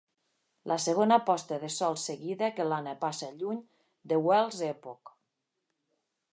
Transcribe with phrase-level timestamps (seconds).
[0.69, 3.63] La segona posta de sol seguida que l'Anna passa lluny
[4.13, 5.17] de Wells Epoch.